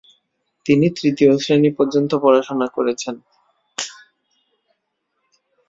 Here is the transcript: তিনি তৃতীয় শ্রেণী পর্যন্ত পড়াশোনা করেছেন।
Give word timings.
তিনি 0.65 0.87
তৃতীয় 0.89 1.31
শ্রেণী 1.37 1.69
পর্যন্ত 1.77 2.11
পড়াশোনা 2.15 2.67
করেছেন। 2.67 3.15